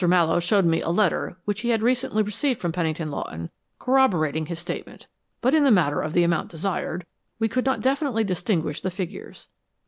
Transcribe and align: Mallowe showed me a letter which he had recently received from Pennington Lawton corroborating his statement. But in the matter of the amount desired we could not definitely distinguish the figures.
Mallowe 0.07 0.39
showed 0.39 0.65
me 0.65 0.81
a 0.81 0.89
letter 0.89 1.37
which 1.45 1.61
he 1.61 1.69
had 1.69 1.83
recently 1.83 2.23
received 2.23 2.59
from 2.59 2.71
Pennington 2.71 3.11
Lawton 3.11 3.51
corroborating 3.77 4.47
his 4.47 4.57
statement. 4.57 5.05
But 5.41 5.53
in 5.53 5.63
the 5.63 5.69
matter 5.69 6.01
of 6.01 6.13
the 6.13 6.23
amount 6.23 6.49
desired 6.49 7.05
we 7.37 7.47
could 7.47 7.67
not 7.67 7.81
definitely 7.81 8.23
distinguish 8.23 8.81
the 8.81 8.89
figures. 8.89 9.47